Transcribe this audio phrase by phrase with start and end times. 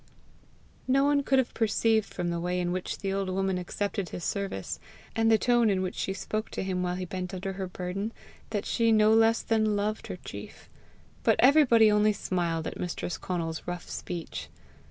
[0.87, 4.23] No one could have perceived from the way in which the old woman accepted his
[4.23, 4.79] service,
[5.15, 8.11] and the tone in which she spoke to him while he bent under her burden,
[8.49, 10.67] that she no less than loved her chief;
[11.21, 14.49] but everybody only smiled at mistress Conal's rough speech.